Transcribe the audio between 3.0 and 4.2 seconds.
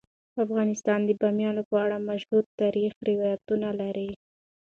روایتونه لري.